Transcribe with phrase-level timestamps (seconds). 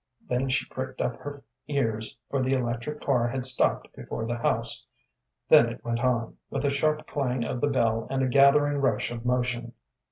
[0.27, 4.87] Then she pricked up her ears, for the electric car had stopped before the house.
[5.47, 9.11] Then it went on, with a sharp clang of the bell and a gathering rush
[9.11, 9.73] of motion.